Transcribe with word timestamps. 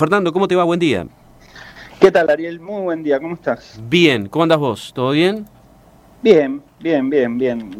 Fernando, 0.00 0.32
¿cómo 0.32 0.48
te 0.48 0.56
va? 0.56 0.64
Buen 0.64 0.80
día. 0.80 1.06
¿Qué 2.00 2.10
tal, 2.10 2.30
Ariel? 2.30 2.58
Muy 2.58 2.80
buen 2.84 3.02
día, 3.02 3.20
¿cómo 3.20 3.34
estás? 3.34 3.78
Bien, 3.86 4.30
¿cómo 4.30 4.44
andas 4.44 4.58
vos? 4.58 4.92
¿Todo 4.94 5.10
bien? 5.10 5.44
Bien, 6.22 6.62
bien, 6.80 7.10
bien, 7.10 7.38
bien. 7.38 7.70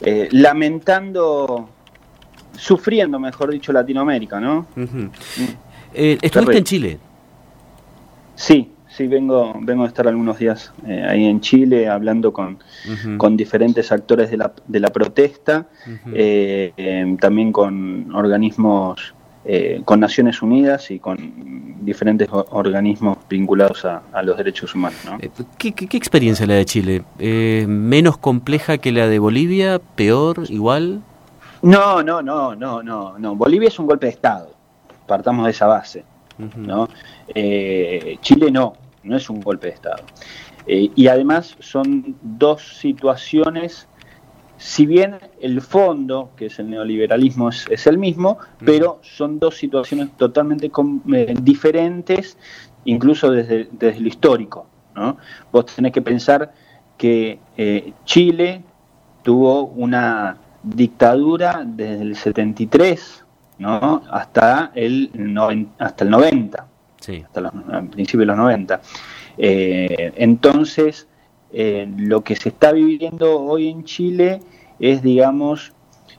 Eh, 0.00 0.28
lamentando, 0.30 1.68
sufriendo, 2.56 3.18
mejor 3.18 3.50
dicho, 3.50 3.72
Latinoamérica, 3.72 4.38
¿no? 4.38 4.68
Eh, 5.92 6.18
¿Estuviste 6.22 6.58
en 6.58 6.64
Chile? 6.64 6.98
Sí, 8.36 8.70
sí, 8.86 9.08
vengo, 9.08 9.54
vengo 9.60 9.82
a 9.82 9.88
estar 9.88 10.06
algunos 10.06 10.38
días 10.38 10.72
eh, 10.86 11.04
ahí 11.04 11.24
en 11.24 11.40
Chile 11.40 11.88
hablando 11.88 12.32
con, 12.32 12.60
con 13.16 13.36
diferentes 13.36 13.90
actores 13.90 14.30
de 14.30 14.36
la, 14.36 14.52
de 14.68 14.78
la 14.78 14.90
protesta, 14.90 15.66
también 17.18 17.50
con 17.50 18.14
organismos 18.14 19.14
eh, 19.44 19.82
con 19.84 19.98
Naciones 19.98 20.40
Unidas 20.40 20.90
y 20.92 21.00
con 21.00 21.84
diferentes 21.84 22.28
organismos 22.30 23.18
vinculados 23.28 23.84
a, 23.84 24.22
los 24.22 24.36
derechos 24.36 24.72
humanos. 24.72 25.00
Eh, 25.20 25.30
¿Qué, 25.58 25.96
experiencia 25.96 26.46
la 26.46 26.54
de 26.54 26.64
Chile? 26.64 27.02
Eh, 27.18 27.64
¿Menos 27.66 28.18
compleja 28.18 28.78
que 28.78 28.92
la 28.92 29.08
de 29.08 29.18
Bolivia? 29.18 29.80
¿Peor? 29.96 30.44
¿Igual? 30.48 31.02
No, 31.60 32.04
no, 32.04 32.22
no, 32.22 32.54
no, 32.54 32.84
no, 32.84 33.18
no. 33.18 33.34
Bolivia 33.34 33.66
es 33.66 33.78
un 33.80 33.86
golpe 33.86 34.06
de 34.06 34.12
Estado. 34.12 34.54
Partamos 35.08 35.44
de 35.44 35.50
esa 35.50 35.66
base. 35.66 36.04
¿no? 36.56 36.88
Chile 37.34 38.50
no, 38.52 38.74
no 39.02 39.16
es 39.16 39.28
un 39.28 39.40
golpe 39.40 39.66
de 39.66 39.72
Estado. 39.74 40.04
y 40.66 41.06
además 41.08 41.56
son 41.58 42.16
dos 42.22 42.78
situaciones 42.78 43.88
si 44.62 44.86
bien 44.86 45.18
el 45.40 45.60
fondo, 45.60 46.30
que 46.36 46.46
es 46.46 46.58
el 46.60 46.70
neoliberalismo, 46.70 47.48
es, 47.48 47.86
el 47.88 47.98
mismo, 47.98 48.38
pero 48.64 49.00
son 49.02 49.40
dos 49.40 49.56
situaciones 49.56 50.16
totalmente 50.16 50.70
eh, 51.12 51.34
diferentes, 51.42 52.38
incluso 52.84 53.32
desde, 53.32 53.68
lo 53.72 54.06
histórico. 54.06 54.68
¿no? 54.94 55.16
Vos 55.50 55.66
tenés 55.66 55.90
que 55.90 56.00
pensar 56.00 56.52
que 56.96 57.40
eh, 57.56 57.92
Chile 58.04 58.62
tuvo 59.24 59.64
una 59.64 60.36
dictadura 60.62 61.64
desde 61.66 62.02
el 62.02 62.14
73 62.14 63.24
¿no? 63.58 64.02
hasta, 64.12 64.70
el 64.76 65.10
hasta 65.80 66.04
el 66.04 66.10
90, 66.10 66.68
sí. 67.00 67.24
hasta 67.26 67.40
los, 67.40 67.52
al 67.68 67.88
principio 67.88 68.20
de 68.20 68.26
los 68.26 68.36
90. 68.36 68.80
Eh, 69.38 70.12
entonces, 70.18 71.08
lo 71.52 72.22
que 72.22 72.36
se 72.36 72.48
está 72.48 72.72
viviendo 72.72 73.40
hoy 73.40 73.68
en 73.68 73.84
Chile 73.84 74.40
es, 74.78 75.02
digamos, 75.02 75.72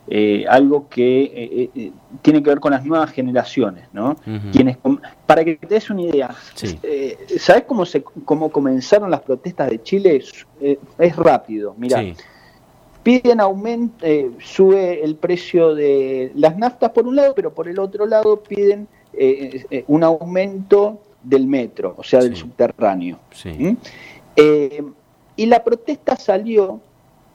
eh, 0.05 0.43
algo 0.49 0.89
que 0.89 1.23
eh, 1.23 1.69
eh, 1.73 1.91
tiene 2.21 2.43
que 2.43 2.49
ver 2.49 2.59
con 2.59 2.73
las 2.73 2.83
nuevas 2.85 3.09
generaciones, 3.11 3.87
¿no? 3.93 4.17
Quienes, 4.51 4.77
para 5.25 5.45
que 5.45 5.55
te 5.55 5.65
des 5.67 5.89
una 5.89 6.01
idea, 6.01 6.35
¿sabes 7.37 7.63
cómo, 7.65 7.85
se, 7.85 8.03
cómo 8.03 8.51
comenzaron 8.51 9.09
las 9.09 9.21
protestas 9.21 9.69
de 9.69 9.81
Chile? 9.81 10.21
Es, 10.97 11.15
rápido, 11.15 11.73
mira. 11.77 12.03
Piden 13.01 13.41
aumento, 13.41 14.05
sube 14.39 15.03
el 15.03 15.15
precio 15.15 15.73
de 15.75 16.31
las 16.35 16.57
naftas 16.57 16.91
por 16.91 17.05
un 17.07 17.17
lado, 17.17 17.33
pero 17.35 17.53
por 17.53 17.67
el 17.67 17.79
otro 17.79 18.05
lado 18.05 18.43
piden 18.43 18.87
un 19.87 20.03
aumento 20.03 21.01
del 21.21 21.47
metro, 21.47 21.95
o 21.97 22.03
sea, 22.03 22.19
del 22.19 22.35
subterráneo. 22.35 23.19
¿Mm? 23.45 23.71
Y 25.35 25.45
la 25.45 25.63
protesta 25.63 26.15
salió 26.15 26.79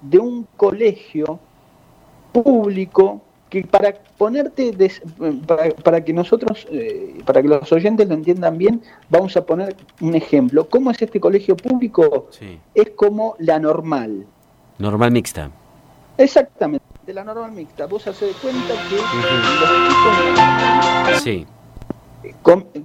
de 0.02 0.18
un 0.18 0.46
colegio 0.56 1.38
público 2.32 3.20
que 3.50 3.64
para 3.64 3.94
ponerte, 4.18 4.74
para, 5.82 6.04
que 6.04 6.12
nosotros, 6.12 6.66
eh, 6.70 7.18
para 7.24 7.40
que 7.40 7.48
los 7.48 7.72
oyentes 7.72 8.06
lo 8.06 8.14
entiendan 8.14 8.58
bien, 8.58 8.82
vamos 9.08 9.36
a 9.36 9.46
poner 9.46 9.74
un 10.00 10.14
ejemplo. 10.14 10.68
¿Cómo 10.68 10.90
es 10.90 11.00
este 11.00 11.18
colegio 11.18 11.56
público? 11.56 12.28
Es 12.74 12.90
como 12.90 13.36
la 13.38 13.58
normal. 13.58 14.26
Normal 14.78 15.10
mixta. 15.10 15.50
Exactamente, 16.18 16.84
la 17.06 17.24
normal 17.24 17.52
mixta. 17.52 17.86
Vos 17.86 18.06
haces 18.06 18.36
cuenta 18.36 18.74
que 21.08 21.14
sí. 21.20 21.46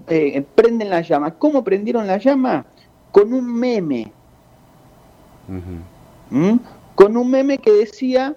Eh, 0.08 0.46
prenden 0.56 0.90
la 0.90 1.02
llama. 1.02 1.32
¿Cómo 1.32 1.64
prendieron 1.64 2.08
la 2.08 2.18
llama? 2.18 2.66
Con 3.12 3.34
un 3.34 3.54
meme 3.54 4.12
con 6.96 7.18
un 7.18 7.30
meme 7.30 7.58
que 7.58 7.72
decía 7.72 8.36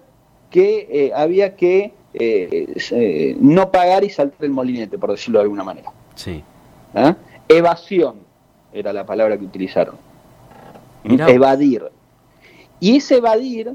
que 0.50 0.88
eh, 0.90 1.12
había 1.14 1.56
que 1.56 1.92
eh, 2.14 3.36
no 3.40 3.70
pagar 3.70 4.04
y 4.04 4.10
saltar 4.10 4.44
el 4.44 4.50
molinete, 4.50 4.98
por 4.98 5.10
decirlo 5.10 5.38
de 5.38 5.44
alguna 5.44 5.64
manera. 5.64 5.92
Sí. 6.14 6.42
¿Ah? 6.94 7.16
Evasión 7.48 8.16
era 8.72 8.92
la 8.92 9.04
palabra 9.04 9.36
que 9.38 9.44
utilizaron. 9.44 9.96
Evadir. 11.04 11.84
Y 12.80 12.96
ese 12.96 13.16
evadir 13.16 13.74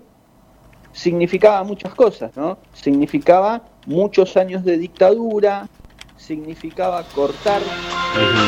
significaba 0.92 1.64
muchas 1.64 1.94
cosas, 1.96 2.36
¿no? 2.36 2.58
Significaba 2.74 3.62
muchos 3.86 4.36
años 4.38 4.64
de 4.64 4.78
dictadura, 4.78 5.70
significaba 6.18 7.04
cortar 7.16 7.62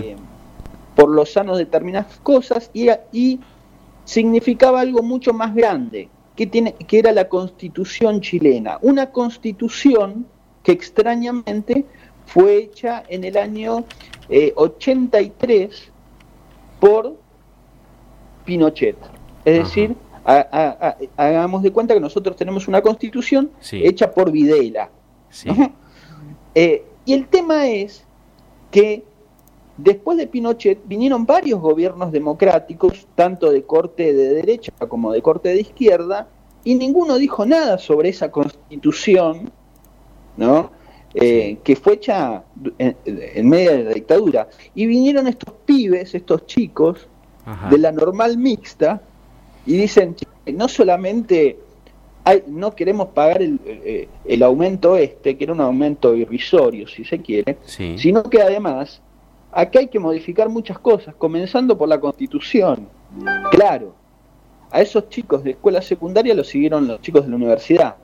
eh, 0.03 0.15
por 0.95 1.09
los 1.09 1.31
sanos 1.31 1.57
determinadas 1.57 2.19
cosas 2.21 2.69
y, 2.73 2.89
y 3.11 3.39
significaba 4.05 4.81
algo 4.81 5.01
mucho 5.01 5.33
más 5.33 5.53
grande, 5.55 6.09
que, 6.35 6.47
tiene, 6.47 6.73
que 6.73 6.99
era 6.99 7.11
la 7.11 7.27
constitución 7.27 8.21
chilena. 8.21 8.77
Una 8.81 9.11
constitución 9.11 10.25
que 10.63 10.71
extrañamente 10.71 11.85
fue 12.25 12.57
hecha 12.57 13.03
en 13.07 13.23
el 13.23 13.37
año 13.37 13.85
83 14.29 15.49
eh, 15.49 15.91
por 16.79 17.15
Pinochet. 18.45 18.97
Es 19.45 19.59
decir, 19.59 19.95
hagamos 21.17 21.63
de 21.63 21.71
cuenta 21.71 21.93
que 21.93 21.99
nosotros 21.99 22.35
tenemos 22.35 22.67
una 22.67 22.81
constitución 22.81 23.51
hecha 23.71 24.11
por 24.11 24.31
Videla. 24.31 24.89
Eh, 26.55 26.85
y 27.03 27.13
el 27.13 27.25
tema 27.29 27.65
es 27.65 28.05
que 28.69 29.03
Después 29.77 30.17
de 30.17 30.27
Pinochet 30.27 30.79
vinieron 30.85 31.25
varios 31.25 31.59
gobiernos 31.59 32.11
democráticos, 32.11 33.07
tanto 33.15 33.51
de 33.51 33.63
corte 33.63 34.13
de 34.13 34.35
derecha 34.35 34.71
como 34.87 35.11
de 35.11 35.21
corte 35.21 35.49
de 35.49 35.61
izquierda, 35.61 36.27
y 36.63 36.75
ninguno 36.75 37.17
dijo 37.17 37.45
nada 37.45 37.77
sobre 37.77 38.09
esa 38.09 38.31
constitución, 38.31 39.51
¿no? 40.37 40.71
Eh, 41.15 41.57
que 41.63 41.75
fue 41.75 41.93
hecha 41.93 42.43
en, 42.77 43.49
medio 43.49 43.71
de 43.71 43.83
la 43.83 43.93
dictadura. 43.93 44.47
Y 44.73 44.85
vinieron 44.85 45.27
estos 45.27 45.53
pibes, 45.65 46.13
estos 46.13 46.45
chicos, 46.45 47.07
de 47.69 47.77
la 47.77 47.91
normal 47.91 48.37
mixta, 48.37 49.01
y 49.65 49.75
dicen, 49.75 50.15
no 50.53 50.67
solamente 50.67 51.57
hay, 52.23 52.43
no 52.47 52.73
queremos 52.73 53.09
pagar 53.09 53.41
el, 53.41 54.07
el, 54.23 54.43
aumento 54.43 54.95
este, 54.95 55.35
que 55.35 55.43
era 55.43 55.53
un 55.53 55.59
aumento 55.59 56.15
irrisorio, 56.15 56.87
si 56.87 57.03
se 57.03 57.19
quiere, 57.19 57.57
sino 57.65 58.23
que 58.23 58.41
además 58.41 59.01
Acá 59.53 59.79
hay 59.79 59.87
que 59.87 59.99
modificar 59.99 60.49
muchas 60.49 60.79
cosas, 60.79 61.13
comenzando 61.15 61.77
por 61.77 61.87
la 61.87 61.99
constitución. 61.99 62.87
Claro, 63.51 63.93
a 64.71 64.81
esos 64.81 65.07
chicos 65.09 65.43
de 65.43 65.51
escuela 65.51 65.81
secundaria 65.81 66.33
los 66.33 66.47
siguieron 66.47 66.87
los 66.87 67.01
chicos 67.01 67.23
de 67.23 67.29
la 67.29 67.35
universidad. 67.35 67.95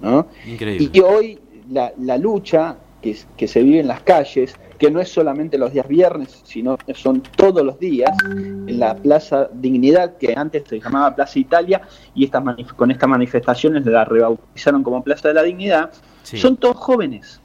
¿no? 0.00 0.26
Increíble. 0.46 0.90
Y 0.92 1.00
hoy 1.00 1.38
la, 1.70 1.92
la 1.98 2.18
lucha 2.18 2.76
que, 3.00 3.16
que, 3.36 3.46
se 3.46 3.62
vive 3.62 3.80
en 3.80 3.86
las 3.86 4.02
calles, 4.02 4.56
que 4.78 4.90
no 4.90 5.00
es 5.00 5.08
solamente 5.08 5.58
los 5.58 5.72
días 5.72 5.86
viernes, 5.86 6.40
sino 6.44 6.76
que 6.76 6.94
son 6.94 7.22
todos 7.22 7.64
los 7.64 7.78
días, 7.78 8.10
en 8.24 8.78
la 8.80 8.96
Plaza 8.96 9.48
Dignidad, 9.52 10.16
que 10.16 10.34
antes 10.36 10.64
se 10.68 10.80
llamaba 10.80 11.14
Plaza 11.14 11.38
Italia, 11.38 11.82
y 12.14 12.24
estas 12.24 12.42
con 12.76 12.90
estas 12.90 13.08
manifestaciones 13.08 13.86
la 13.86 14.04
rebautizaron 14.04 14.82
como 14.82 15.04
Plaza 15.04 15.28
de 15.28 15.34
la 15.34 15.42
Dignidad, 15.42 15.92
son 16.22 16.56
todos 16.56 16.76
jóvenes. 16.76 17.40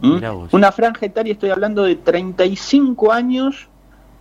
¿Mm? 0.00 0.18
Una 0.52 0.72
franja 0.72 1.06
etaria, 1.06 1.32
estoy 1.32 1.50
hablando 1.50 1.84
de 1.84 1.96
35 1.96 3.12
años 3.12 3.68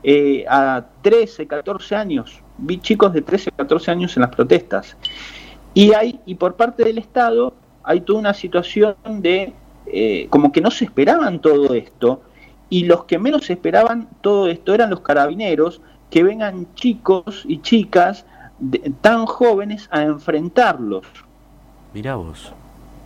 eh, 0.04 0.46
a 0.48 0.86
13, 1.02 1.48
14 1.48 1.96
años. 1.96 2.42
Vi 2.58 2.80
chicos 2.80 3.14
de 3.14 3.22
13, 3.22 3.52
14 3.52 3.92
años 3.92 4.16
en 4.16 4.22
las 4.22 4.32
protestas. 4.36 4.96
Y 5.74 5.94
hay, 5.94 6.20
y 6.26 6.36
por 6.36 6.56
parte 6.56 6.84
del 6.84 6.98
Estado, 6.98 7.54
hay 7.84 8.02
toda 8.02 8.20
una 8.20 8.34
situación 8.34 8.96
de 9.04 9.54
eh, 9.86 10.28
como 10.30 10.52
que 10.52 10.62
no 10.62 10.72
se 10.72 10.86
esperaban 10.86 11.40
todo 11.40 11.74
esto, 11.74 12.22
y 12.70 12.86
los 12.86 13.04
que 13.06 13.20
menos 13.20 13.50
esperaban 13.50 14.08
todo 14.22 14.48
esto 14.48 14.74
eran 14.74 14.90
los 14.90 15.02
carabineros, 15.02 15.82
que 16.10 16.24
vengan 16.24 16.68
chicos 16.76 17.44
y 17.48 17.62
chicas 17.62 18.26
tan 19.02 19.26
jóvenes 19.26 19.88
a 19.92 20.04
enfrentarlos. 20.04 21.06
Mirá 21.94 22.16
vos. 22.16 22.54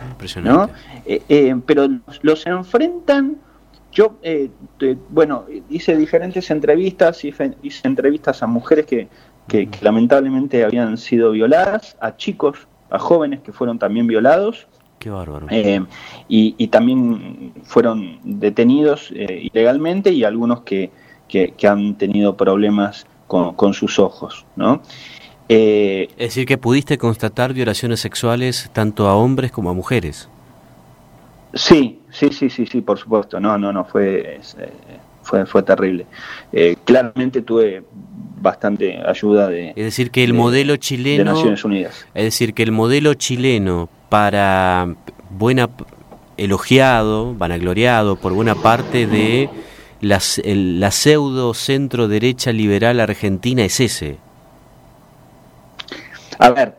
Impresionante. 0.06 0.74
Eh, 1.06 1.22
eh, 1.28 1.56
pero 1.66 1.88
los, 2.22 2.46
enfrentan. 2.46 3.36
Yo, 3.90 4.18
eh, 4.22 4.50
bueno, 5.08 5.46
hice 5.70 5.96
diferentes 5.96 6.50
entrevistas, 6.50 7.24
hice, 7.24 7.56
entrevistas 7.84 8.42
a 8.42 8.46
mujeres 8.46 8.86
que, 8.86 9.08
que, 9.48 9.68
lamentablemente 9.80 10.62
habían 10.62 10.98
sido 10.98 11.32
violadas, 11.32 11.96
a 12.00 12.16
chicos, 12.16 12.68
a 12.90 12.98
jóvenes 12.98 13.40
que 13.40 13.52
fueron 13.52 13.78
también 13.78 14.06
violados, 14.06 14.66
Qué 14.98 15.10
bárbaro. 15.10 15.46
Eh, 15.50 15.80
y, 16.28 16.66
también 16.68 17.52
fueron 17.62 18.18
detenidos 18.24 19.12
ilegalmente 19.12 20.12
y 20.12 20.24
algunos 20.24 20.62
que, 20.62 20.90
que, 21.28 21.54
han 21.68 21.96
tenido 21.96 22.36
problemas 22.36 23.06
con, 23.28 23.54
con 23.54 23.74
sus 23.74 24.00
ojos, 24.00 24.44
¿no? 24.56 24.82
Es 25.48 26.16
decir, 26.16 26.46
que 26.46 26.58
pudiste 26.58 26.98
constatar 26.98 27.54
violaciones 27.54 28.00
sexuales 28.00 28.70
tanto 28.72 29.08
a 29.08 29.16
hombres 29.16 29.50
como 29.50 29.70
a 29.70 29.74
mujeres. 29.74 30.28
Sí, 31.54 32.00
sí, 32.10 32.28
sí, 32.30 32.50
sí, 32.50 32.66
sí, 32.66 32.80
por 32.82 32.98
supuesto. 32.98 33.40
No, 33.40 33.56
no, 33.56 33.72
no, 33.72 33.84
fue, 33.84 34.40
fue, 35.22 35.46
fue 35.46 35.62
terrible. 35.62 36.06
claramente 36.84 37.42
tuve 37.42 37.82
bastante 38.40 38.98
ayuda 39.06 39.48
de... 39.48 39.70
Es 39.70 39.84
decir, 39.84 40.10
que 40.10 40.22
el 40.24 40.34
modelo 40.34 40.76
chileno... 40.76 41.24
De 41.24 41.36
Naciones 41.36 41.64
Unidas. 41.64 42.06
Es 42.14 42.24
decir, 42.24 42.54
que 42.54 42.62
el 42.62 42.72
modelo 42.72 43.14
chileno 43.14 43.88
para 44.08 44.94
buena... 45.30 45.68
elogiado, 46.36 47.34
vanagloriado 47.34 48.16
por 48.16 48.32
buena 48.32 48.54
parte 48.54 49.06
de 49.06 49.50
la, 50.00 50.20
la 50.44 50.90
pseudo 50.92 51.52
centro 51.54 52.06
derecha 52.06 52.52
liberal 52.52 53.00
argentina 53.00 53.64
es 53.64 53.80
ese. 53.80 54.18
A 56.38 56.50
ver, 56.50 56.76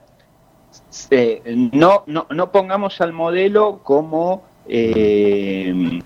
eh, 1.11 1.41
no, 1.73 2.03
no, 2.07 2.27
no 2.29 2.51
pongamos 2.51 3.01
al 3.01 3.13
modelo 3.13 3.81
como 3.83 4.43
eh, 4.67 6.01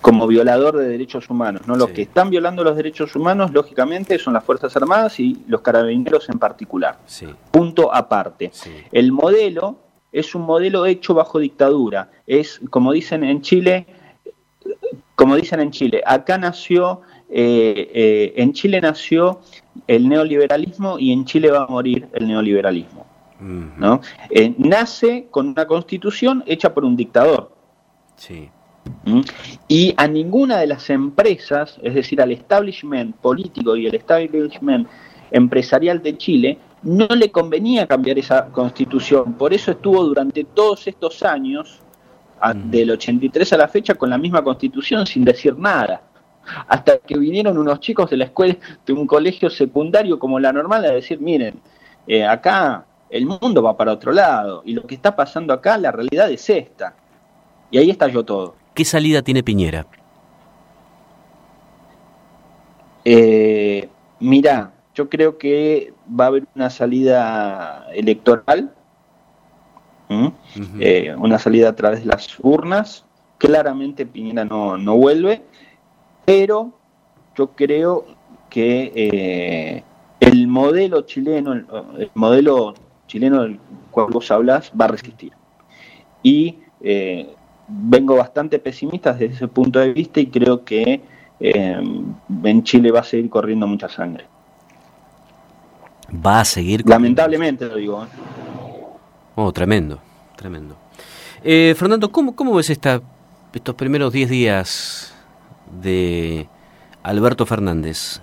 como 0.00 0.26
violador 0.26 0.76
de 0.78 0.88
derechos 0.88 1.28
humanos. 1.28 1.62
¿no? 1.66 1.76
Los 1.76 1.90
que 1.90 2.02
están 2.02 2.30
violando 2.30 2.64
los 2.64 2.76
derechos 2.76 3.14
humanos, 3.14 3.52
lógicamente, 3.52 4.18
son 4.18 4.34
las 4.34 4.44
Fuerzas 4.44 4.74
Armadas 4.76 5.20
y 5.20 5.44
los 5.46 5.60
carabineros 5.60 6.28
en 6.28 6.38
particular. 6.38 6.98
Punto 7.50 7.94
aparte. 7.94 8.50
El 8.90 9.12
modelo 9.12 9.76
es 10.12 10.34
un 10.34 10.42
modelo 10.42 10.86
hecho 10.86 11.14
bajo 11.14 11.38
dictadura. 11.38 12.10
Es, 12.26 12.60
como 12.70 12.92
dicen 12.92 13.24
en 13.24 13.42
Chile, 13.42 13.86
como 15.14 15.36
dicen 15.36 15.60
en 15.60 15.70
Chile, 15.70 16.02
acá 16.06 16.38
nació, 16.38 17.02
eh, 17.34 17.90
eh, 17.94 18.32
en 18.36 18.52
Chile 18.52 18.78
nació 18.78 19.40
el 19.86 20.06
neoliberalismo 20.06 20.98
y 20.98 21.12
en 21.12 21.24
Chile 21.24 21.50
va 21.50 21.64
a 21.64 21.66
morir 21.66 22.06
el 22.12 22.28
neoliberalismo. 22.28 23.06
¿no? 23.40 24.00
Eh, 24.30 24.54
nace 24.58 25.26
con 25.30 25.48
una 25.48 25.66
constitución 25.66 26.44
hecha 26.46 26.72
por 26.72 26.84
un 26.84 26.94
dictador. 26.94 27.50
Sí. 28.16 28.50
¿Mm? 29.04 29.20
Y 29.66 29.94
a 29.96 30.06
ninguna 30.06 30.58
de 30.58 30.66
las 30.66 30.90
empresas, 30.90 31.78
es 31.82 31.94
decir, 31.94 32.20
al 32.20 32.32
establishment 32.32 33.16
político 33.16 33.76
y 33.76 33.86
el 33.86 33.94
establishment 33.94 34.86
empresarial 35.30 36.02
de 36.02 36.16
Chile, 36.18 36.58
no 36.82 37.06
le 37.06 37.30
convenía 37.30 37.86
cambiar 37.86 38.18
esa 38.18 38.46
constitución. 38.48 39.32
Por 39.34 39.54
eso 39.54 39.70
estuvo 39.70 40.04
durante 40.04 40.44
todos 40.44 40.86
estos 40.86 41.22
años, 41.22 41.80
del 42.54 42.90
83 42.90 43.52
a 43.52 43.56
la 43.56 43.68
fecha, 43.68 43.94
con 43.94 44.10
la 44.10 44.18
misma 44.18 44.42
constitución 44.42 45.06
sin 45.06 45.24
decir 45.24 45.56
nada. 45.56 46.02
Hasta 46.66 46.98
que 46.98 47.18
vinieron 47.18 47.58
unos 47.58 47.80
chicos 47.80 48.10
de 48.10 48.16
la 48.16 48.24
escuela, 48.24 48.56
de 48.84 48.92
un 48.92 49.06
colegio 49.06 49.50
secundario 49.50 50.18
como 50.18 50.40
la 50.40 50.52
normal, 50.52 50.84
a 50.84 50.92
decir, 50.92 51.20
miren, 51.20 51.60
eh, 52.06 52.24
acá 52.24 52.84
el 53.10 53.26
mundo 53.26 53.62
va 53.62 53.76
para 53.76 53.92
otro 53.92 54.10
lado 54.10 54.62
y 54.64 54.72
lo 54.72 54.86
que 54.86 54.94
está 54.94 55.14
pasando 55.14 55.52
acá, 55.52 55.78
la 55.78 55.92
realidad 55.92 56.30
es 56.30 56.48
esta. 56.48 56.94
Y 57.70 57.78
ahí 57.78 57.90
estalló 57.90 58.24
todo. 58.24 58.56
¿Qué 58.74 58.84
salida 58.84 59.22
tiene 59.22 59.42
Piñera? 59.42 59.86
Eh, 63.04 63.88
mira, 64.20 64.72
yo 64.94 65.08
creo 65.08 65.38
que 65.38 65.92
va 66.08 66.24
a 66.24 66.28
haber 66.28 66.46
una 66.54 66.70
salida 66.70 67.86
electoral, 67.92 68.72
eh, 70.78 71.14
una 71.18 71.38
salida 71.38 71.70
a 71.70 71.76
través 71.76 72.00
de 72.00 72.06
las 72.06 72.38
urnas. 72.40 73.04
Claramente 73.38 74.06
Piñera 74.06 74.44
no, 74.44 74.96
vuelve, 74.96 75.42
pero 76.24 76.72
yo 77.36 77.48
creo 77.52 78.06
que 78.48 78.92
eh, 78.94 79.84
el 80.20 80.46
modelo 80.46 81.02
chileno, 81.02 81.52
el, 81.52 81.66
modelo 82.14 82.74
chileno 83.06 83.42
del 83.42 83.58
cual 83.90 84.08
vos 84.10 84.30
hablas, 84.30 84.70
va 84.78 84.84
a 84.84 84.88
resistir. 84.88 85.32
Y 86.22 86.58
eh, 86.80 87.34
vengo 87.66 88.16
bastante 88.16 88.58
pesimista 88.58 89.12
desde 89.12 89.34
ese 89.34 89.48
punto 89.48 89.78
de 89.78 89.92
vista 89.92 90.20
y 90.20 90.26
creo 90.26 90.64
que 90.64 91.00
eh, 91.40 91.82
en 92.44 92.62
Chile 92.62 92.90
va 92.90 93.00
a 93.00 93.04
seguir 93.04 93.28
corriendo 93.30 93.66
mucha 93.66 93.88
sangre. 93.88 94.26
Va 96.24 96.40
a 96.40 96.44
seguir. 96.44 96.88
Lamentablemente 96.88 97.66
lo 97.66 97.76
digo. 97.76 98.04
¿eh? 98.04 98.08
Oh, 99.34 99.52
tremendo, 99.52 99.98
tremendo. 100.36 100.76
Eh, 101.42 101.74
Fernando, 101.76 102.12
¿cómo, 102.12 102.36
cómo 102.36 102.54
ves 102.54 102.70
esta, 102.70 103.00
estos 103.52 103.74
primeros 103.74 104.12
10 104.12 104.30
días 104.30 105.11
de 105.80 106.48
Alberto 107.02 107.46
Fernández? 107.46 108.20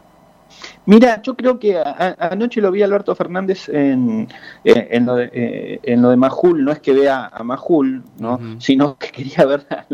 Mira, 0.85 1.21
yo 1.21 1.35
creo 1.35 1.59
que 1.59 1.77
anoche 1.77 2.61
lo 2.61 2.71
vi 2.71 2.81
a 2.81 2.85
Alberto 2.85 3.13
Fernández 3.15 3.69
en, 3.69 4.27
eh, 4.63 4.87
en, 4.91 5.05
lo 5.05 5.15
de, 5.15 5.29
eh, 5.31 5.79
en, 5.83 6.01
lo 6.01 6.09
de, 6.09 6.15
Majul, 6.15 6.65
no 6.65 6.71
es 6.71 6.79
que 6.79 6.93
vea 6.93 7.29
a 7.31 7.43
Majul, 7.43 8.03
¿no? 8.17 8.39
sino 8.59 8.97
que 8.97 9.09
quería 9.11 9.45
ver 9.45 9.67
a, 9.69 9.85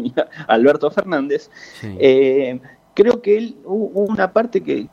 Alberto 0.47 0.89
Fernández. 0.89 1.49
Eh, 1.83 2.59
creo 2.93 3.21
que 3.21 3.37
él 3.37 3.57
hubo 3.65 4.01
una 4.01 4.31
parte 4.31 4.63
que, 4.63 4.87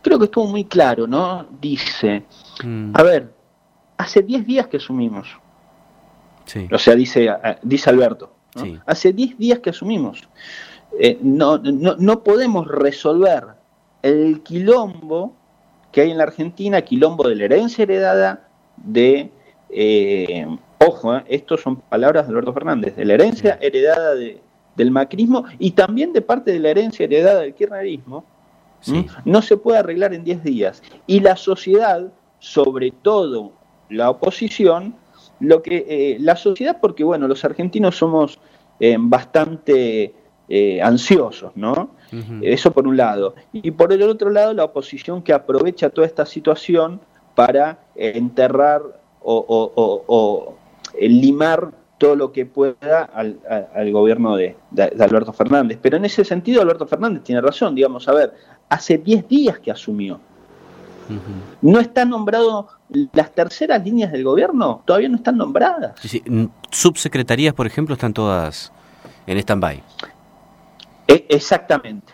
creo 0.00 0.18
que 0.18 0.24
estuvo 0.24 0.46
muy 0.46 0.64
claro, 0.64 1.06
¿no? 1.06 1.46
Dice, 1.60 2.24
mm. 2.64 2.92
a 2.94 3.02
ver, 3.02 3.34
hace 3.98 4.22
10 4.22 4.46
días 4.46 4.66
que 4.68 4.78
asumimos. 4.78 5.38
O 6.70 6.78
sea, 6.78 6.94
dice, 6.94 7.28
dice 7.62 7.90
Alberto, 7.90 8.34
hace 8.86 9.12
10 9.12 9.38
días 9.38 9.58
que 9.60 9.70
asumimos. 9.70 10.28
No, 11.20 11.58
no, 11.58 11.96
no 11.96 12.22
podemos 12.22 12.68
resolver 12.68 13.44
el 14.02 14.42
quilombo 14.42 15.34
que 15.92 16.00
hay 16.00 16.10
en 16.10 16.18
la 16.18 16.24
Argentina, 16.24 16.82
quilombo 16.82 17.28
de 17.28 17.36
la 17.36 17.44
herencia 17.44 17.82
heredada 17.82 18.48
de, 18.76 19.30
eh, 19.70 20.46
ojo, 20.78 21.14
eh, 21.16 21.24
estos 21.28 21.60
son 21.60 21.76
palabras 21.76 22.26
de 22.26 22.32
Alberto 22.32 22.52
Fernández, 22.52 22.96
de 22.96 23.04
la 23.04 23.14
herencia 23.14 23.58
heredada 23.60 24.14
del 24.14 24.90
macrismo 24.90 25.44
y 25.58 25.72
también 25.72 26.12
de 26.12 26.22
parte 26.22 26.50
de 26.50 26.58
la 26.58 26.70
herencia 26.70 27.04
heredada 27.04 27.42
del 27.42 27.54
kirchnerismo, 27.54 28.24
no 29.24 29.42
se 29.42 29.56
puede 29.56 29.78
arreglar 29.78 30.12
en 30.12 30.24
10 30.24 30.42
días. 30.42 30.82
Y 31.06 31.20
la 31.20 31.36
sociedad, 31.36 32.12
sobre 32.40 32.90
todo 32.90 33.52
la 33.90 34.10
oposición, 34.10 34.96
lo 35.38 35.62
que 35.62 35.86
eh, 35.88 36.16
la 36.18 36.34
sociedad, 36.34 36.78
porque 36.80 37.04
bueno, 37.04 37.28
los 37.28 37.44
argentinos 37.44 37.96
somos 37.96 38.40
bastante 38.98 40.12
ansiosos, 40.82 41.52
¿no? 41.54 41.90
Eso 42.42 42.72
por 42.72 42.86
un 42.86 42.96
lado. 42.96 43.34
Y 43.52 43.70
por 43.70 43.92
el 43.92 44.02
otro 44.02 44.30
lado, 44.30 44.52
la 44.52 44.64
oposición 44.64 45.22
que 45.22 45.32
aprovecha 45.32 45.88
toda 45.90 46.06
esta 46.06 46.26
situación 46.26 47.00
para 47.34 47.78
enterrar 47.94 48.82
o, 49.22 50.54
limar 51.00 51.70
todo 51.98 52.16
lo 52.16 52.32
que 52.32 52.44
pueda 52.44 53.04
al, 53.14 53.92
gobierno 53.92 54.36
de, 54.36 54.56
Alberto 55.00 55.32
Fernández. 55.32 55.78
Pero 55.80 55.96
en 55.96 56.04
ese 56.04 56.24
sentido, 56.24 56.60
Alberto 56.60 56.86
Fernández 56.86 57.22
tiene 57.22 57.40
razón. 57.40 57.74
Digamos, 57.74 58.08
a 58.08 58.12
ver, 58.12 58.34
hace 58.68 58.98
10 58.98 59.28
días 59.28 59.58
que 59.58 59.70
asumió. 59.70 60.20
No 61.60 61.80
están 61.80 62.10
nombrados 62.10 62.66
las 63.12 63.32
terceras 63.32 63.84
líneas 63.84 64.12
del 64.12 64.24
gobierno, 64.24 64.82
todavía 64.84 65.08
no 65.08 65.16
están 65.16 65.36
nombradas. 65.36 65.94
Subsecretarías, 66.70 67.54
por 67.54 67.66
ejemplo, 67.66 67.94
están 67.94 68.14
todas 68.14 68.72
en 69.26 69.38
stand-by. 69.38 69.82
E, 71.06 71.26
exactamente, 71.28 72.12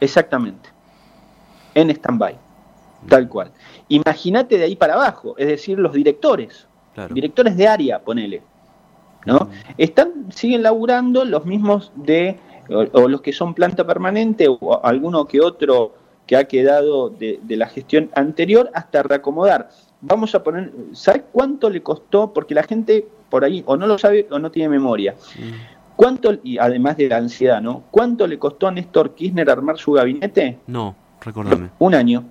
exactamente. 0.00 0.70
En 1.74 1.90
stand-by, 1.90 2.36
tal 3.08 3.28
cual. 3.28 3.52
Imagínate 3.88 4.58
de 4.58 4.64
ahí 4.64 4.76
para 4.76 4.94
abajo, 4.94 5.34
es 5.38 5.46
decir, 5.46 5.78
los 5.78 5.92
directores, 5.92 6.66
directores 7.10 7.56
de 7.56 7.68
área, 7.68 8.00
ponele. 8.00 8.42
¿no? 9.26 9.50
Están, 9.76 10.32
siguen 10.32 10.62
laburando 10.62 11.24
los 11.24 11.44
mismos 11.44 11.92
de, 11.94 12.38
o, 12.68 13.08
los 13.08 13.20
que 13.20 13.32
son 13.32 13.54
planta 13.54 13.86
permanente, 13.86 14.46
o 14.48 14.84
alguno 14.84 15.26
que 15.26 15.40
otro 15.40 15.94
que 16.26 16.36
ha 16.36 16.44
quedado 16.44 17.10
de, 17.10 17.40
la 17.48 17.66
gestión 17.66 18.10
anterior 18.14 18.70
hasta 18.74 19.02
reacomodar. 19.02 19.70
Vamos 20.00 20.34
a 20.34 20.42
poner, 20.42 20.72
¿sabes 20.92 21.24
cuánto 21.32 21.68
le 21.68 21.82
costó? 21.82 22.32
Porque 22.32 22.54
la 22.54 22.62
gente 22.62 23.06
por 23.28 23.44
ahí 23.44 23.62
o 23.66 23.76
no 23.76 23.86
lo 23.86 23.98
sabe 23.98 24.26
o 24.30 24.38
no 24.38 24.50
tiene 24.50 24.68
memoria. 24.68 25.14
¿Cuánto, 26.00 26.32
y 26.42 26.56
además 26.56 26.96
de 26.96 27.10
la 27.10 27.18
ansiedad, 27.18 27.60
¿no? 27.60 27.82
¿Cuánto 27.90 28.26
le 28.26 28.38
costó 28.38 28.66
a 28.66 28.70
Néstor 28.70 29.14
Kirchner 29.14 29.50
armar 29.50 29.76
su 29.76 29.92
gabinete? 29.92 30.60
No, 30.66 30.96
recordame. 31.20 31.68
Un 31.78 31.94
año. 31.94 32.24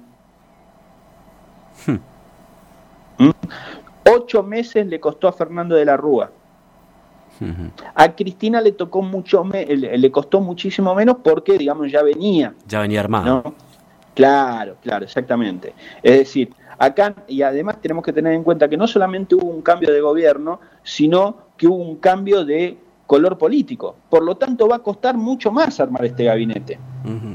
Hmm. 1.86 3.26
¿Mm? 3.26 3.30
Ocho 4.12 4.42
meses 4.42 4.88
le 4.88 5.00
costó 5.00 5.28
a 5.28 5.34
Fernando 5.34 5.76
de 5.76 5.86
la 5.86 5.96
Rúa. 5.98 6.32
A 7.94 8.16
Cristina 8.16 8.60
le 8.60 8.72
tocó 8.72 9.04
mucho, 9.04 9.44
le 9.44 10.12
costó 10.12 10.42
muchísimo 10.42 10.96
menos 10.96 11.18
porque, 11.24 11.56
digamos, 11.56 11.92
ya 11.92 12.02
venía. 12.02 12.56
Ya 12.68 12.80
venía 12.80 13.02
armado. 13.02 13.54
Claro, 14.16 14.78
claro, 14.82 15.06
exactamente. 15.06 15.76
Es 16.02 16.18
decir, 16.18 16.52
acá, 16.80 17.14
y 17.28 17.44
además 17.44 17.80
tenemos 17.80 18.04
que 18.04 18.14
tener 18.14 18.34
en 18.34 18.44
cuenta 18.44 18.68
que 18.68 18.78
no 18.78 18.88
solamente 18.88 19.36
hubo 19.36 19.46
un 19.46 19.62
cambio 19.62 19.94
de 19.94 20.02
gobierno, 20.02 20.60
sino 20.82 21.38
que 21.56 21.68
hubo 21.68 21.76
un 21.76 21.98
cambio 21.98 22.44
de 22.44 22.89
color 23.10 23.40
político. 23.40 23.96
Por 24.08 24.24
lo 24.24 24.38
tanto, 24.38 24.68
va 24.68 24.76
a 24.76 24.84
costar 24.84 25.18
mucho 25.18 25.52
más 25.52 25.80
armar 25.80 26.06
este 26.06 26.26
gabinete. 26.26 26.78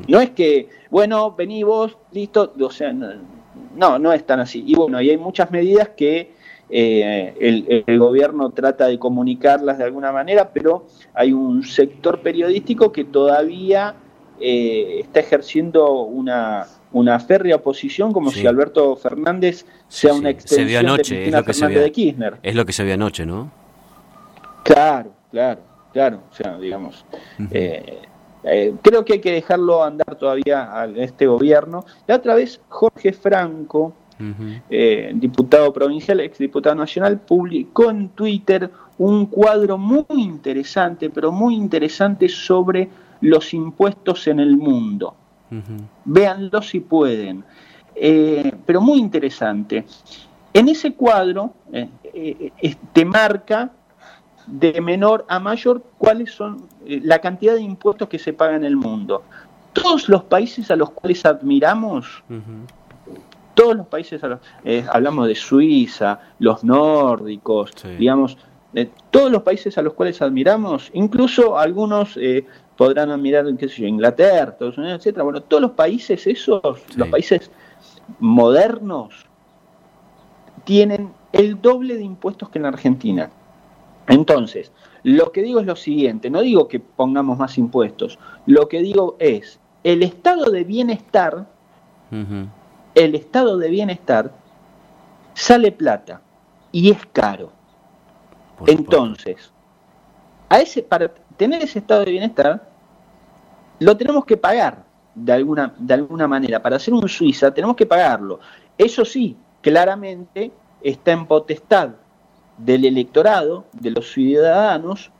No 0.06 0.20
es 0.20 0.30
que, 0.30 0.68
bueno, 0.88 1.32
vení 1.32 1.64
vos, 1.64 1.98
listo, 2.12 2.54
o 2.60 2.70
sea, 2.70 2.92
no, 2.92 3.98
no 3.98 4.12
es 4.12 4.24
tan 4.24 4.38
así. 4.38 4.62
Y 4.64 4.76
bueno, 4.76 5.00
y 5.00 5.10
hay 5.10 5.18
muchas 5.18 5.50
medidas 5.50 5.88
que 5.96 6.30
eh, 6.70 7.82
el, 7.88 7.98
gobierno 7.98 8.50
trata 8.50 8.86
de 8.86 9.00
comunicarlas 9.00 9.78
de 9.78 9.82
alguna 9.82 10.12
manera, 10.12 10.50
pero 10.54 10.86
hay 11.12 11.32
un 11.32 11.64
sector 11.64 12.20
periodístico 12.20 12.92
que 12.92 13.02
todavía 13.02 13.96
eh, 14.38 15.00
está 15.00 15.18
ejerciendo 15.18 16.02
una, 16.02 16.68
una 16.92 17.18
férrea 17.18 17.56
oposición 17.56 18.12
como 18.12 18.30
si 18.30 18.46
Alberto 18.46 18.94
Fernández 18.94 19.66
sea 19.88 20.14
una 20.14 20.30
extensión 20.30 20.68
de 20.68 21.02
es 21.02 21.32
lo 21.32 21.42
que 21.42 21.52
se 21.52 21.66
de 21.66 21.90
Kirchner. 21.90 22.36
Es 22.44 22.54
lo 22.54 22.64
que 22.64 22.72
se 22.72 22.84
vio 22.84 22.94
anoche, 22.94 23.26
¿no? 23.26 23.50
Claro, 24.62 25.12
claro, 25.34 25.60
claro. 25.92 26.20
O 26.30 26.34
sea, 26.34 26.56
digamos, 26.58 27.04
eh, 27.50 27.98
creo 28.82 29.04
que 29.04 29.14
hay 29.14 29.20
que 29.20 29.32
dejarlo 29.32 29.82
andar 29.82 30.14
todavía 30.16 30.80
a 30.80 30.86
este 30.86 31.26
gobierno. 31.26 31.84
La 32.06 32.16
otra 32.16 32.36
vez 32.36 32.60
Jorge 32.68 33.12
Franco, 33.12 33.94
eh, 34.70 35.10
diputado 35.16 35.72
provincial, 35.72 36.20
ex 36.20 36.38
diputado 36.38 36.76
nacional, 36.76 37.18
publicó 37.18 37.90
en 37.90 38.10
Twitter 38.10 38.70
un 38.98 39.26
cuadro 39.26 39.76
muy 39.76 40.04
interesante, 40.10 41.10
pero 41.10 41.32
muy 41.32 41.56
interesante 41.56 42.28
sobre 42.28 42.88
los 43.20 43.52
impuestos 43.52 44.28
en 44.28 44.38
el 44.38 44.56
mundo. 44.56 45.16
Véanlo 46.04 46.62
si 46.62 46.78
pueden. 46.80 47.44
Eh, 47.96 48.52
pero 48.64 48.80
muy 48.80 48.98
interesante. 48.98 49.84
En 50.52 50.68
ese 50.68 50.94
cuadro 50.94 51.54
eh, 51.72 52.52
te 52.92 53.04
marca 53.04 53.72
de 54.46 54.80
menor 54.80 55.24
a 55.28 55.38
mayor 55.38 55.82
cuáles 55.98 56.32
son 56.32 56.68
la 56.86 57.20
cantidad 57.20 57.54
de 57.54 57.62
impuestos 57.62 58.08
que 58.08 58.18
se 58.18 58.32
pagan 58.32 58.56
en 58.56 58.64
el 58.64 58.76
mundo. 58.76 59.22
Todos 59.72 60.08
los 60.08 60.24
países 60.24 60.70
a 60.70 60.76
los 60.76 60.90
cuales 60.90 61.24
admiramos 61.24 62.22
todos 63.54 63.76
los 63.76 63.86
países, 63.86 64.20
eh, 64.64 64.84
hablamos 64.90 65.28
de 65.28 65.34
Suiza, 65.34 66.20
los 66.40 66.64
nórdicos, 66.64 67.72
digamos, 67.98 68.36
de 68.72 68.90
todos 69.10 69.30
los 69.30 69.42
países 69.42 69.78
a 69.78 69.82
los 69.82 69.94
cuales 69.94 70.20
admiramos, 70.20 70.90
incluso 70.92 71.56
algunos 71.56 72.16
eh, 72.16 72.44
podrán 72.76 73.10
admirar, 73.10 73.46
qué 73.56 73.68
sé 73.68 73.82
yo, 73.82 73.86
Inglaterra, 73.86 74.50
Estados 74.50 74.76
Unidos, 74.76 74.98
etcétera. 74.98 75.22
Bueno, 75.22 75.40
todos 75.42 75.62
los 75.62 75.70
países 75.72 76.26
esos, 76.26 76.60
los 76.96 77.08
países 77.08 77.50
modernos, 78.18 79.26
tienen 80.64 81.12
el 81.32 81.60
doble 81.60 81.96
de 81.96 82.02
impuestos 82.02 82.48
que 82.48 82.58
en 82.58 82.66
Argentina. 82.66 83.30
Entonces, 84.06 84.72
lo 85.02 85.32
que 85.32 85.42
digo 85.42 85.60
es 85.60 85.66
lo 85.66 85.76
siguiente, 85.76 86.30
no 86.30 86.40
digo 86.40 86.68
que 86.68 86.80
pongamos 86.80 87.38
más 87.38 87.56
impuestos, 87.58 88.18
lo 88.46 88.68
que 88.68 88.80
digo 88.80 89.16
es, 89.18 89.60
el 89.82 90.02
estado 90.02 90.50
de 90.50 90.64
bienestar 90.64 91.46
el 92.94 93.14
estado 93.14 93.58
de 93.58 93.68
bienestar 93.68 94.32
sale 95.34 95.72
plata 95.72 96.20
y 96.70 96.90
es 96.90 97.04
caro. 97.12 97.50
Entonces, 98.66 99.52
a 100.48 100.60
ese, 100.60 100.82
para 100.82 101.12
tener 101.36 101.62
ese 101.62 101.80
estado 101.80 102.04
de 102.04 102.12
bienestar, 102.12 102.68
lo 103.80 103.96
tenemos 103.96 104.24
que 104.24 104.36
pagar 104.36 104.84
de 105.14 105.32
alguna, 105.32 105.74
de 105.76 105.94
alguna 105.94 106.28
manera. 106.28 106.62
Para 106.62 106.76
hacer 106.76 106.94
un 106.94 107.08
Suiza 107.08 107.52
tenemos 107.52 107.74
que 107.74 107.86
pagarlo. 107.86 108.38
Eso 108.78 109.04
sí, 109.04 109.36
claramente 109.60 110.52
está 110.82 111.12
en 111.12 111.26
potestad 111.26 111.90
del 112.58 112.84
electorado, 112.84 113.64
de 113.72 113.90
los 113.90 114.12
ciudadanos, 114.12 115.10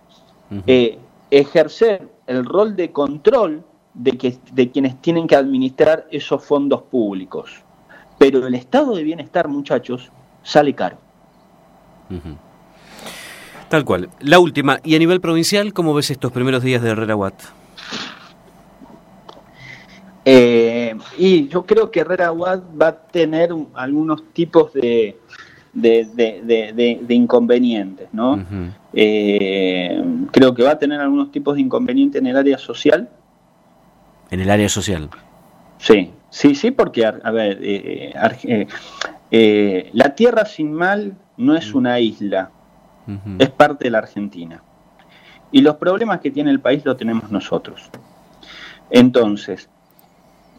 eh, 0.67 0.99
ejercer 1.31 2.09
el 2.27 2.45
rol 2.45 2.77
de 2.77 2.93
control 2.93 3.65
de, 3.93 4.13
que, 4.13 4.39
de 4.53 4.71
quienes 4.71 5.01
tienen 5.01 5.27
que 5.27 5.37
administrar 5.37 6.07
esos 6.11 6.45
fondos 6.45 6.83
públicos. 6.83 7.63
Pero 8.19 8.47
el 8.47 8.55
estado 8.55 8.95
de 8.95 9.03
bienestar, 9.03 9.49
muchachos, 9.49 10.11
sale 10.43 10.75
caro. 10.75 10.99
Tal 13.69 13.85
cual. 13.85 14.11
La 14.21 14.39
última, 14.39 14.79
y 14.85 14.95
a 14.95 14.99
nivel 14.99 15.21
provincial, 15.21 15.73
¿cómo 15.73 15.95
ves 15.95 16.11
estos 16.11 16.31
primeros 16.31 16.63
días 16.63 16.83
de 16.83 16.91
Herrera 16.91 17.17
Watt? 17.17 17.35
Eh, 20.25 20.97
y 21.19 21.49
yo 21.49 21.67
creo 21.67 21.91
que 21.91 22.01
Herrera 22.01 22.33
Watt 22.33 22.63
va 22.81 22.89
a 22.89 22.97
tener 22.97 23.51
algunos 23.75 24.33
tipos 24.33 24.73
de, 24.73 25.19
de, 25.75 27.07
inconvenientes, 27.09 28.09
¿no? 28.13 28.45
Eh, 28.93 30.03
creo 30.31 30.55
que 30.55 30.63
va 30.63 30.73
a 30.73 30.79
tener 30.79 31.01
algunos 31.01 31.31
tipos 31.31 31.57
de 31.57 31.61
inconvenientes 31.61 32.21
en 32.21 32.27
el 32.29 32.37
área 32.37 32.59
social. 32.59 33.09
En 34.31 34.41
el 34.41 34.51
área 34.51 34.69
social. 34.69 35.11
Sí, 35.79 36.11
Sí, 36.35 36.57
sí, 36.57 36.73
porque, 36.73 37.07
a, 37.07 37.31
ver, 37.31 37.61
eh, 37.63 38.13
eh, 38.43 38.67
eh, 39.31 39.91
la 39.93 40.17
Tierra 40.17 40.45
sin 40.45 40.73
Mal 40.73 41.17
no 41.37 41.55
es 41.55 41.73
una 41.73 42.01
isla, 42.01 42.51
es 43.39 43.51
parte 43.51 43.85
de 43.85 43.91
la 43.91 43.99
Argentina. 43.99 44.61
Y 45.53 45.61
los 45.61 45.77
problemas 45.77 46.19
que 46.19 46.33
tiene 46.33 46.51
el 46.51 46.59
país 46.59 46.85
lo 46.85 46.97
tenemos 46.97 47.31
nosotros. 47.31 47.89
Entonces, 48.91 49.69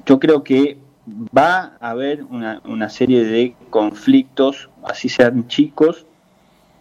yo 0.05 0.17
creo 0.17 0.45
que 0.45 0.77
va 1.07 1.77
a 1.79 1.91
haber 1.91 2.23
una, 2.23 2.61
una 2.65 2.89
serie 2.89 3.23
de 3.23 3.55
conflictos, 3.69 4.69
así 4.83 5.09
sean 5.09 5.47
chicos, 5.47 6.05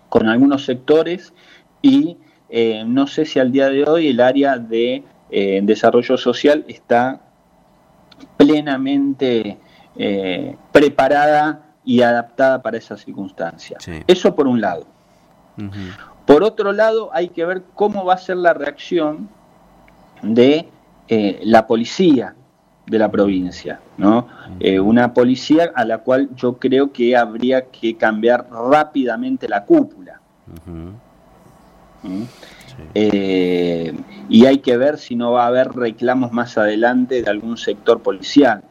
con 0.08 0.28
algunos 0.28 0.64
sectores 0.64 1.32
y 1.82 2.16
no 2.86 3.08
sé 3.08 3.24
si 3.24 3.40
al 3.40 3.50
día 3.50 3.68
de 3.68 3.82
hoy 3.82 4.08
el 4.08 4.20
área 4.20 4.58
de 4.58 5.02
desarrollo 5.28 6.16
social 6.16 6.64
está 6.68 7.20
plenamente 8.36 9.58
eh, 9.96 10.56
preparada 10.72 11.62
y 11.84 12.02
adaptada 12.02 12.62
para 12.62 12.78
esa 12.78 12.96
circunstancia. 12.96 13.78
Eso 14.06 14.34
por 14.34 14.46
un 14.46 14.60
lado. 14.60 14.86
Por 16.26 16.42
otro 16.42 16.72
lado, 16.72 17.10
hay 17.12 17.28
que 17.28 17.44
ver 17.44 17.62
cómo 17.74 18.04
va 18.04 18.14
a 18.14 18.18
ser 18.18 18.38
la 18.38 18.54
reacción 18.54 19.28
de 20.22 20.68
eh, 21.08 21.40
la 21.44 21.66
policía 21.66 22.34
de 22.86 22.98
la 22.98 23.10
provincia, 23.10 23.80
¿no? 23.96 24.28
Eh, 24.60 24.78
una 24.78 25.14
policía 25.14 25.72
a 25.74 25.84
la 25.84 25.98
cual 25.98 26.28
yo 26.36 26.58
creo 26.58 26.92
que 26.92 27.16
habría 27.16 27.66
que 27.66 27.96
cambiar 27.96 28.46
rápidamente 28.50 29.48
la 29.48 29.64
cúpula. 29.64 30.20
Eh, 32.94 33.94
y 34.28 34.46
hay 34.46 34.58
que 34.58 34.76
ver 34.76 34.98
si 34.98 35.16
no 35.16 35.32
va 35.32 35.44
a 35.44 35.46
haber 35.46 35.72
reclamos 35.72 36.32
más 36.32 36.58
adelante 36.58 37.22
de 37.22 37.30
algún 37.30 37.56
sector 37.56 38.02
policial. 38.02 38.62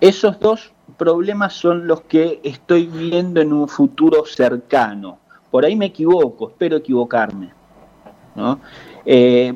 Esos 0.00 0.38
dos 0.38 0.72
problemas 0.96 1.54
son 1.54 1.86
los 1.86 2.02
que 2.02 2.40
estoy 2.44 2.86
viendo 2.86 3.40
en 3.40 3.52
un 3.52 3.68
futuro 3.68 4.24
cercano. 4.24 5.18
Por 5.50 5.64
ahí 5.64 5.74
me 5.74 5.86
equivoco, 5.86 6.50
espero 6.50 6.76
equivocarme. 6.76 7.50
Eh, 9.04 9.54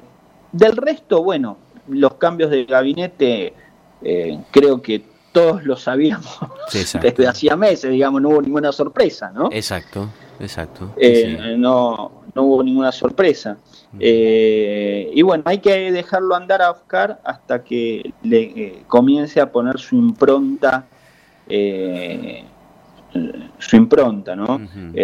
del 0.50 0.76
resto, 0.76 1.22
bueno, 1.22 1.58
los 1.88 2.14
cambios 2.14 2.50
de 2.50 2.64
gabinete 2.64 3.54
eh, 4.02 4.38
creo 4.50 4.80
que 4.82 5.04
todos 5.32 5.64
lo 5.64 5.76
sabíamos 5.76 6.38
desde 7.00 7.26
hacía 7.26 7.56
meses, 7.56 7.90
digamos, 7.90 8.20
no 8.20 8.30
hubo 8.30 8.42
ninguna 8.42 8.72
sorpresa, 8.72 9.32
¿no? 9.34 9.48
Exacto. 9.50 10.08
Exacto. 10.42 10.92
Eh, 10.96 11.54
no, 11.56 12.22
no 12.34 12.42
hubo 12.42 12.62
ninguna 12.62 12.90
sorpresa. 12.90 13.58
Eh, 14.00 15.10
y 15.14 15.22
bueno, 15.22 15.44
hay 15.46 15.58
que 15.58 15.92
dejarlo 15.92 16.34
andar 16.34 16.62
a 16.62 16.72
Oscar 16.72 17.20
hasta 17.24 17.62
que 17.62 18.12
le 18.22 18.42
eh, 18.42 18.82
comience 18.88 19.40
a 19.40 19.52
poner 19.52 19.78
su 19.78 19.94
impronta, 19.96 20.86
su 23.58 23.76
impronta, 23.76 24.34
¿no? 24.34 24.60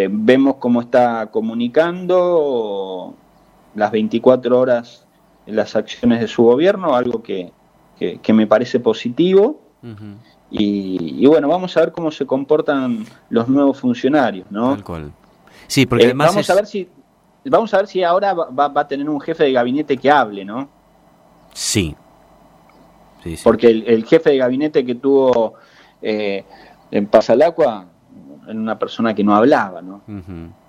vemos 0.09 0.55
cómo 0.55 0.81
está 0.81 1.27
comunicando 1.27 3.15
las 3.75 3.91
24 3.91 4.59
horas 4.59 5.05
las 5.51 5.75
acciones 5.75 6.19
de 6.19 6.27
su 6.27 6.43
gobierno, 6.43 6.95
algo 6.95 7.21
que, 7.21 7.51
que, 7.97 8.33
me 8.33 8.47
parece 8.47 8.79
positivo. 8.79 9.61
y, 10.51 11.25
bueno, 11.25 11.47
vamos 11.47 11.75
a 11.77 11.81
ver 11.81 11.91
cómo 11.91 12.11
se 12.11 12.25
comportan 12.25 13.05
los 13.29 13.47
nuevos 13.47 13.79
funcionarios, 13.79 14.49
¿no? 14.49 14.77
Sí, 15.67 15.85
porque 15.85 16.09
eh, 16.09 16.13
vamos 16.13 16.49
a 16.49 16.55
ver 16.55 16.65
si 16.65 16.89
vamos 17.45 17.73
a 17.73 17.77
ver 17.77 17.87
si 17.87 18.03
ahora 18.03 18.33
va, 18.33 18.71
a 18.75 18.87
tener 18.87 19.09
un 19.09 19.19
jefe 19.21 19.45
de 19.45 19.53
gabinete 19.53 19.97
que 19.97 20.09
hable, 20.09 20.43
¿no? 20.43 20.69
Sí. 21.53 21.95
Porque 23.43 23.67
el, 23.67 24.05
jefe 24.05 24.31
de 24.31 24.37
gabinete 24.37 24.85
que 24.85 24.95
tuvo 24.95 25.55
eh, 26.01 26.43
en 26.89 27.05
Pasalacua 27.07 27.85
era 28.47 28.59
una 28.59 28.79
persona 28.79 29.13
que 29.13 29.23
no 29.23 29.35
hablaba, 29.35 29.81
¿no? 29.81 30.01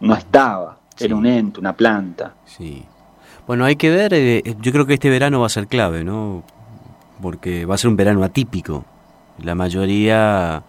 No 0.01 0.15
estaba, 0.15 0.79
era 0.99 1.15
un 1.15 1.27
ente, 1.27 1.61
una 1.61 1.75
planta. 1.75 2.35
Sí. 2.45 2.85
Bueno, 3.47 3.65
hay 3.65 3.77
que 3.77 3.91
ver, 3.91 4.15
eh, 4.15 4.43
yo 4.61 4.73
creo 4.73 4.87
que 4.87 4.95
este 4.95 5.11
verano 5.11 5.41
va 5.41 5.47
a 5.47 5.51
ser 5.51 5.67
clave, 5.67 6.05
¿no? 6.05 6.43
Porque 7.21 7.67
va 7.67 7.75
a 7.75 7.79
ser 7.79 7.91
un 7.91 7.97
verano 7.97 8.23
atípico. 8.25 8.85
La 9.43 9.55
mayoría 9.55 10.63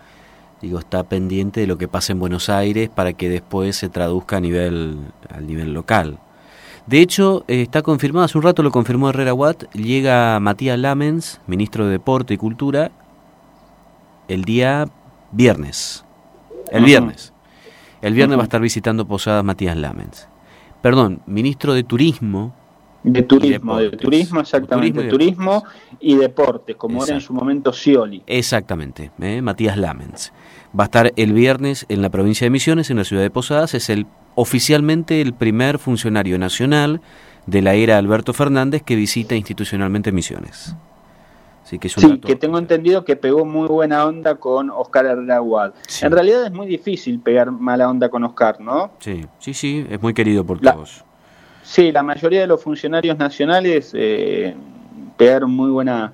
digo, 0.62 0.80
está 0.80 1.04
pendiente 1.04 1.62
de 1.62 1.68
lo 1.68 1.78
que 1.78 1.88
pasa 1.88 2.13
en 2.13 2.20
Buenos 2.20 2.50
Aires 2.50 2.90
para 2.90 3.13
que 3.13 3.30
después 3.30 3.75
se 3.75 3.90
traduzca 3.90 4.38
a 4.38 4.40
nivel, 4.40 5.00
a 5.30 5.42
nivel 5.42 5.74
local. 5.74 6.20
De 6.88 7.00
hecho, 7.00 7.44
eh, 7.48 7.62
está 7.62 7.82
confirmado, 7.82 8.25
hace 8.25 8.38
un 8.38 8.44
rato 8.44 8.63
lo 8.63 8.72
confirmó 8.72 9.10
Herrera 9.10 9.34
Watt, 9.34 9.72
llega 9.74 10.40
Matías 10.40 10.80
Lamens, 10.80 11.42
ministro 11.48 11.86
de 11.86 11.92
Deporte 11.92 12.34
y 12.34 12.38
Cultura, 12.38 12.92
el 14.28 14.44
día 14.44 14.88
viernes. 15.32 16.06
El 16.72 16.86
viernes. 16.86 17.34
El 18.01 18.13
viernes 18.13 18.38
va 18.38 18.44
a 18.44 18.46
estar 18.46 18.62
visitando 18.62 19.06
Posadas 19.08 19.44
Matías 19.44 19.78
Lamens. 19.78 20.28
Perdón, 20.82 21.22
ministro 21.28 21.74
de 21.74 21.84
Turismo. 21.84 22.54
De 23.03 23.24
turismo, 23.24 23.77
de 23.77 23.91
turismo, 23.91 24.39
exactamente. 24.41 25.08
Turismo 25.08 25.63
y, 26.00 26.15
deportes, 26.15 26.75
como 26.75 27.03
era 27.03 27.15
en 27.15 27.22
su 27.22 27.34
momento 27.34 27.74
Scioli. 27.74 28.24
Exactamente, 28.27 29.12
eh, 29.20 29.41
Matías 29.41 29.77
Lamens. 29.77 30.31
Va 30.77 30.84
a 30.84 30.86
estar 30.86 31.12
el 31.15 31.34
viernes 31.34 31.86
en 31.89 32.01
la 32.01 32.10
provincia 32.10 32.46
de 32.46 32.51
Misiones, 32.51 32.89
en 32.89 32.98
la 32.98 33.03
ciudad 33.03 33.24
de 33.24 33.31
Posadas. 33.31 33.74
Es 33.74 33.89
el 33.89 34.05
oficialmente 34.36 35.22
el 35.22 35.34
primer 35.34 35.79
funcionario 35.79 36.38
nacional 36.38 37.01
de 37.48 37.62
la 37.62 37.74
era 37.74 37.98
Alberto 37.98 38.34
Fernández 38.34 38.84
que 38.84 38.96
visita 38.96 39.36
institucionalmente 39.36 40.12
Misiones 40.12 40.75
que 41.79 41.89
sí, 41.89 42.20
que 42.20 42.36
tengo 42.36 42.58
entendido 42.58 43.05
que 43.05 43.15
pegó 43.15 43.46
muy 43.46 43.67
buena 43.67 44.05
onda 44.05 44.36
con 44.36 44.70
Oscar 44.70 45.05
Herrera 45.05 45.41
En 46.01 46.12
realidad 46.12 46.46
es 46.46 46.51
muy 46.51 46.67
difícil 46.67 47.20
pegar 47.20 47.51
mala 47.51 47.89
onda 47.89 48.10
con 48.10 48.24
Oscar, 48.24 48.60
¿no? 48.60 48.91
Sí, 49.00 49.25
sí, 49.39 49.53
sí, 49.53 49.86
es 49.89 50.01
muy 50.01 50.13
querido 50.13 50.46
por 50.46 50.60
todos. 50.60 51.05
Sí, 51.63 51.91
la 51.91 52.03
mayoría 52.03 52.41
de 52.41 52.48
los 52.48 52.62
funcionarios 52.62 53.18
nacionales 53.18 53.91
eh, 53.94 54.56
pegaron 55.18 55.51
muy 55.51 55.70
buena, 55.70 56.13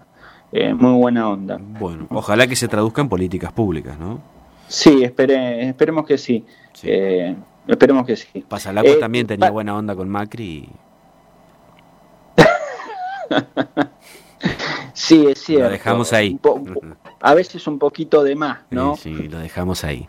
eh, 0.51 0.73
muy 0.73 0.99
buena 0.99 1.29
onda. 1.29 1.57
Bueno, 1.59 2.07
ojalá 2.09 2.47
que 2.47 2.55
se 2.55 2.67
traduzca 2.67 3.01
en 3.01 3.09
políticas 3.09 3.51
públicas, 3.51 3.97
¿no? 3.97 4.21
Sí, 4.67 5.03
esperemos 5.03 6.05
que 6.05 6.17
sí. 6.17 6.45
Eh, 6.83 7.35
esperemos 7.67 8.05
que 8.05 8.15
sí. 8.15 8.43
Pasalaco 8.47 8.95
también 8.97 9.25
tenía 9.25 9.49
buena 9.49 9.75
onda 9.75 9.95
con 9.95 10.09
Macri. 10.09 10.69
Sí, 14.97 15.27
es 15.27 15.39
cierto. 15.43 15.65
Lo 15.65 15.69
dejamos 15.69 16.11
ahí. 16.11 16.39
A 17.21 17.35
veces 17.35 17.67
un 17.67 17.77
poquito 17.77 18.23
de 18.23 18.35
más, 18.35 18.59
¿no? 18.71 18.95
Sí, 18.95 19.13
lo 19.13 19.37
dejamos 19.37 19.83
ahí. 19.83 20.07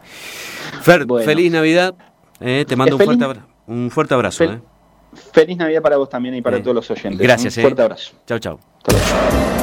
Fer, 0.80 1.06
feliz 1.24 1.52
Navidad. 1.52 1.94
Eh, 2.40 2.64
te 2.66 2.74
mando 2.74 2.96
un, 2.96 3.02
fuerte 3.02 3.24
abrazo, 3.24 3.46
un 3.66 3.90
fuerte 3.90 4.14
abrazo. 4.14 4.44
eh. 4.44 4.60
Feliz 5.32 5.56
Navidad 5.56 5.82
para 5.82 5.96
vos 5.96 6.08
también 6.08 6.34
y 6.34 6.42
para 6.42 6.62
todos 6.62 6.74
los 6.74 6.90
oyentes. 6.90 7.20
Gracias. 7.20 7.56
Un 7.56 7.62
fuerte 7.62 7.82
abrazo. 7.82 8.12
Chao, 8.26 8.38
chao. 8.38 9.57